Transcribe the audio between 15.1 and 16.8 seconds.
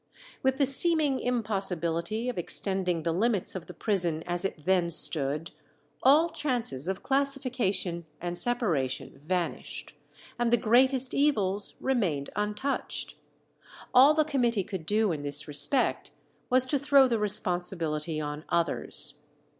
in this respect was to